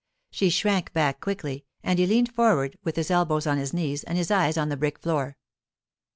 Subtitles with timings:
[0.31, 4.17] She shrank back quickly, and he leaned forward with his elbows on his knees and
[4.17, 5.37] his eyes on the brick floor.